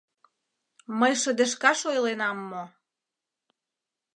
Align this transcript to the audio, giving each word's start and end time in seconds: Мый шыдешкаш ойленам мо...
Мый 0.99 1.13
шыдешкаш 1.21 1.79
ойленам 1.91 2.37
мо... 2.49 2.63